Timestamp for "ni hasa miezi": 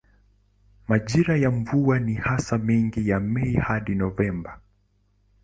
1.99-3.09